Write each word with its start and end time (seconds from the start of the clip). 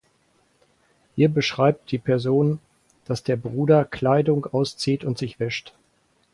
Hier 1.15 1.29
beschreibt 1.29 1.91
die 1.91 1.99
Person, 1.99 2.57
dass 3.05 3.21
der 3.21 3.35
Bruder 3.35 3.85
Kleidung 3.85 4.47
auszieht 4.47 5.03
und 5.03 5.19
sich 5.19 5.39
wäscht. 5.39 5.75